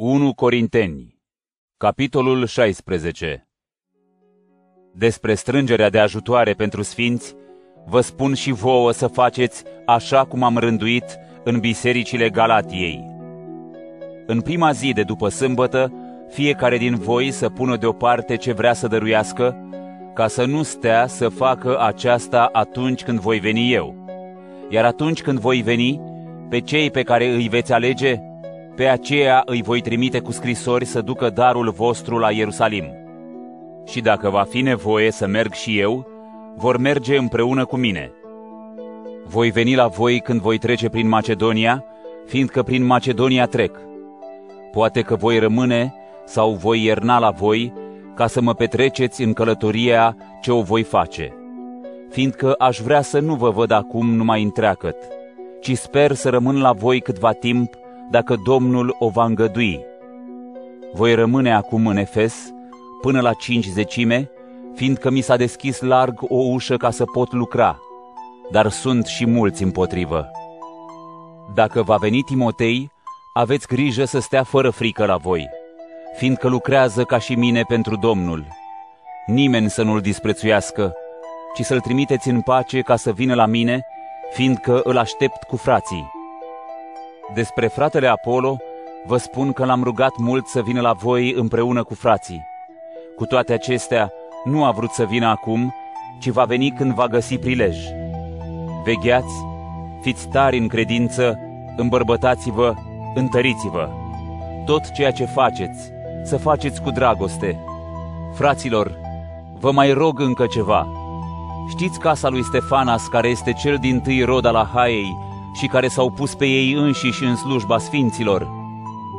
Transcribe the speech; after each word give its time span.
1 0.00 0.34
Corinteni, 0.34 1.20
capitolul 1.76 2.46
16 2.46 3.48
Despre 4.94 5.34
strângerea 5.34 5.90
de 5.90 5.98
ajutoare 5.98 6.52
pentru 6.52 6.82
sfinți, 6.82 7.34
vă 7.86 8.00
spun 8.00 8.34
și 8.34 8.52
vouă 8.52 8.92
să 8.92 9.06
faceți 9.06 9.64
așa 9.86 10.24
cum 10.24 10.42
am 10.42 10.56
rânduit 10.56 11.04
în 11.44 11.58
bisericile 11.58 12.30
Galatiei. 12.30 13.04
În 14.26 14.40
prima 14.40 14.72
zi 14.72 14.92
de 14.92 15.02
după 15.02 15.28
sâmbătă, 15.28 15.92
fiecare 16.28 16.76
din 16.76 16.94
voi 16.94 17.30
să 17.30 17.48
pună 17.48 17.76
deoparte 17.76 18.36
ce 18.36 18.52
vrea 18.52 18.72
să 18.72 18.86
dăruiască, 18.86 19.56
ca 20.14 20.28
să 20.28 20.44
nu 20.44 20.62
stea 20.62 21.06
să 21.06 21.28
facă 21.28 21.80
aceasta 21.80 22.48
atunci 22.52 23.02
când 23.02 23.18
voi 23.18 23.38
veni 23.38 23.72
eu. 23.72 23.94
Iar 24.68 24.84
atunci 24.84 25.22
când 25.22 25.38
voi 25.38 25.62
veni, 25.62 26.00
pe 26.48 26.60
cei 26.60 26.90
pe 26.90 27.02
care 27.02 27.26
îi 27.26 27.48
veți 27.48 27.72
alege, 27.72 28.27
pe 28.78 28.86
aceea 28.86 29.42
îi 29.46 29.62
voi 29.62 29.80
trimite 29.80 30.20
cu 30.20 30.32
scrisori 30.32 30.84
să 30.84 31.00
ducă 31.00 31.30
darul 31.30 31.70
vostru 31.70 32.18
la 32.18 32.30
Ierusalim. 32.30 32.84
Și 33.86 34.00
dacă 34.00 34.30
va 34.30 34.42
fi 34.42 34.60
nevoie 34.60 35.10
să 35.10 35.26
merg 35.26 35.52
și 35.52 35.78
eu, 35.78 36.06
vor 36.56 36.76
merge 36.76 37.16
împreună 37.16 37.64
cu 37.64 37.76
mine. 37.76 38.12
Voi 39.26 39.50
veni 39.50 39.74
la 39.74 39.86
voi 39.86 40.20
când 40.20 40.40
voi 40.40 40.58
trece 40.58 40.88
prin 40.88 41.08
Macedonia, 41.08 41.84
fiindcă 42.26 42.62
prin 42.62 42.84
Macedonia 42.84 43.46
trec. 43.46 43.78
Poate 44.72 45.00
că 45.00 45.16
voi 45.16 45.38
rămâne 45.38 45.94
sau 46.24 46.52
voi 46.52 46.84
ierna 46.84 47.18
la 47.18 47.30
voi, 47.30 47.72
ca 48.14 48.26
să 48.26 48.40
mă 48.40 48.54
petreceți 48.54 49.22
în 49.22 49.32
călătoria 49.32 50.16
ce 50.40 50.52
o 50.52 50.62
voi 50.62 50.82
face. 50.82 51.36
Fiindcă 52.10 52.54
aș 52.58 52.78
vrea 52.78 53.00
să 53.00 53.20
nu 53.20 53.34
vă 53.34 53.50
văd 53.50 53.70
acum 53.70 54.14
numai 54.14 54.42
întreagăt, 54.42 54.96
ci 55.60 55.76
sper 55.76 56.12
să 56.12 56.28
rămân 56.28 56.60
la 56.60 56.72
voi 56.72 57.00
câtva 57.00 57.32
timp, 57.32 57.74
dacă 58.10 58.36
Domnul 58.44 58.96
o 58.98 59.08
va 59.08 59.24
îngădui. 59.24 59.80
Voi 60.92 61.14
rămâne 61.14 61.54
acum 61.54 61.86
în 61.86 61.96
Efes 61.96 62.52
până 63.00 63.20
la 63.20 63.32
cinci 63.32 63.66
zecime, 63.66 64.30
fiindcă 64.74 65.10
mi 65.10 65.20
s-a 65.20 65.36
deschis 65.36 65.80
larg 65.80 66.22
o 66.22 66.36
ușă 66.36 66.76
ca 66.76 66.90
să 66.90 67.04
pot 67.04 67.32
lucra, 67.32 67.78
dar 68.50 68.68
sunt 68.68 69.06
și 69.06 69.26
mulți 69.26 69.62
împotrivă. 69.62 70.30
Dacă 71.54 71.82
va 71.82 71.96
veni 71.96 72.22
Timotei, 72.22 72.90
aveți 73.34 73.66
grijă 73.66 74.04
să 74.04 74.20
stea 74.20 74.42
fără 74.42 74.70
frică 74.70 75.04
la 75.04 75.16
voi, 75.16 75.48
fiindcă 76.16 76.48
lucrează 76.48 77.04
ca 77.04 77.18
și 77.18 77.34
mine 77.34 77.62
pentru 77.62 77.96
Domnul. 77.96 78.46
Nimeni 79.26 79.70
să 79.70 79.82
nu-l 79.82 80.00
disprețuiască, 80.00 80.94
ci 81.54 81.62
să-l 81.62 81.80
trimiteți 81.80 82.28
în 82.28 82.40
pace 82.40 82.80
ca 82.80 82.96
să 82.96 83.12
vină 83.12 83.34
la 83.34 83.46
mine, 83.46 83.86
fiindcă 84.32 84.80
îl 84.84 84.98
aștept 84.98 85.42
cu 85.42 85.56
frații. 85.56 86.16
Despre 87.34 87.66
fratele 87.66 88.06
Apollo, 88.06 88.56
vă 89.06 89.16
spun 89.16 89.52
că 89.52 89.64
l-am 89.64 89.82
rugat 89.82 90.16
mult 90.16 90.46
să 90.46 90.62
vină 90.62 90.80
la 90.80 90.92
voi 90.92 91.32
împreună 91.32 91.84
cu 91.84 91.94
frații. 91.94 92.46
Cu 93.16 93.26
toate 93.26 93.52
acestea, 93.52 94.12
nu 94.44 94.64
a 94.64 94.70
vrut 94.70 94.90
să 94.90 95.04
vină 95.04 95.26
acum, 95.26 95.74
ci 96.20 96.28
va 96.28 96.44
veni 96.44 96.70
când 96.70 96.94
va 96.94 97.06
găsi 97.06 97.38
prilej. 97.38 97.76
Vegheați, 98.84 99.34
fiți 100.00 100.28
tari 100.28 100.58
în 100.58 100.68
credință, 100.68 101.38
îmbărbătați-vă, 101.76 102.74
întăriți-vă. 103.14 103.88
Tot 104.64 104.90
ceea 104.90 105.10
ce 105.10 105.24
faceți, 105.24 105.90
să 106.24 106.36
faceți 106.36 106.82
cu 106.82 106.90
dragoste. 106.90 107.60
Fraților, 108.34 108.98
vă 109.60 109.72
mai 109.72 109.92
rog 109.92 110.20
încă 110.20 110.46
ceva. 110.46 110.86
Știți 111.68 111.98
casa 111.98 112.28
lui 112.28 112.44
Stefanas, 112.44 113.06
care 113.06 113.28
este 113.28 113.52
cel 113.52 113.76
din 113.76 114.00
tâi 114.00 114.22
rod 114.22 114.44
al 114.44 114.54
Ahaiei, 114.54 115.16
și 115.58 115.66
care 115.66 115.88
s-au 115.88 116.10
pus 116.10 116.34
pe 116.34 116.46
ei 116.46 116.72
înșiși 116.72 117.24
în 117.24 117.36
slujba 117.36 117.78
sfinților. 117.78 118.48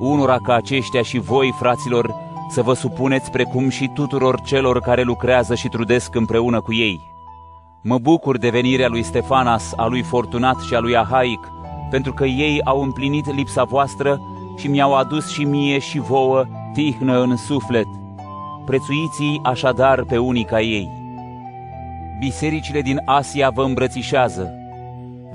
Unora 0.00 0.38
ca 0.38 0.54
aceștia 0.54 1.02
și 1.02 1.18
voi, 1.18 1.54
fraților, 1.58 2.14
să 2.48 2.62
vă 2.62 2.72
supuneți 2.72 3.30
precum 3.30 3.68
și 3.68 3.90
tuturor 3.94 4.40
celor 4.40 4.80
care 4.80 5.02
lucrează 5.02 5.54
și 5.54 5.68
trudesc 5.68 6.14
împreună 6.14 6.60
cu 6.60 6.74
ei. 6.74 7.00
Mă 7.82 7.98
bucur 7.98 8.38
de 8.38 8.48
venirea 8.48 8.88
lui 8.88 9.02
Stefanas, 9.02 9.72
a 9.76 9.86
lui 9.86 10.02
Fortunat 10.02 10.60
și 10.60 10.74
a 10.74 10.78
lui 10.78 10.96
Ahaic, 10.96 11.50
pentru 11.90 12.12
că 12.12 12.24
ei 12.24 12.60
au 12.64 12.82
împlinit 12.82 13.34
lipsa 13.34 13.64
voastră 13.64 14.20
și 14.56 14.68
mi-au 14.68 14.94
adus 14.94 15.30
și 15.32 15.44
mie 15.44 15.78
și 15.78 15.98
vouă 15.98 16.44
tihnă 16.72 17.20
în 17.20 17.36
suflet. 17.36 17.86
Prețuiți-i 18.64 19.40
așadar 19.42 20.04
pe 20.04 20.18
unii 20.18 20.44
ca 20.44 20.60
ei. 20.60 20.90
Bisericile 22.18 22.80
din 22.80 23.00
Asia 23.04 23.50
vă 23.50 23.62
îmbrățișează. 23.62 24.65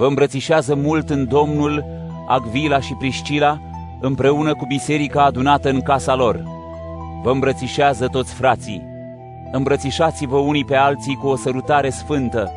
Vă 0.01 0.07
îmbrățișează 0.07 0.75
mult 0.75 1.09
în 1.09 1.27
Domnul 1.27 1.85
Agvila 2.27 2.79
și 2.79 2.93
Priscila, 2.93 3.59
împreună 3.99 4.55
cu 4.55 4.65
biserica 4.65 5.23
adunată 5.23 5.69
în 5.69 5.81
casa 5.81 6.15
lor. 6.15 6.43
Vă 7.23 7.31
îmbrățișează 7.31 8.07
toți 8.07 8.33
frații. 8.33 8.83
Îmbrățișați-vă 9.51 10.37
unii 10.37 10.65
pe 10.65 10.75
alții 10.75 11.15
cu 11.15 11.27
o 11.27 11.35
sărutare 11.35 11.89
sfântă. 11.89 12.51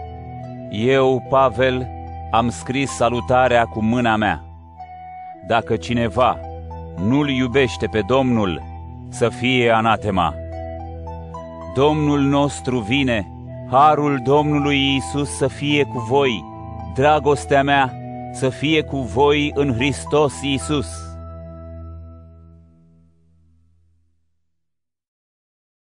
Eu, 0.71 1.23
Pavel, 1.29 1.89
am 2.31 2.49
scris 2.49 2.91
salutarea 2.91 3.65
cu 3.65 3.83
mâna 3.83 4.17
mea. 4.17 4.45
Dacă 5.47 5.77
cineva 5.77 6.39
nu-L 7.07 7.29
iubește 7.29 7.87
pe 7.87 8.01
Domnul, 8.07 8.63
să 9.09 9.29
fie 9.29 9.71
anatema. 9.71 10.35
Domnul 11.75 12.21
nostru 12.21 12.79
vine, 12.79 13.29
harul 13.71 14.21
Domnului 14.25 14.97
Isus 14.97 15.37
să 15.37 15.47
fie 15.47 15.83
cu 15.83 15.99
voi 15.99 16.53
dragostea 16.95 17.63
mea 17.63 17.93
să 18.33 18.49
fie 18.49 18.83
cu 18.83 18.97
voi 18.97 19.51
în 19.55 19.75
Hristos 19.75 20.33
Iisus. 20.43 21.14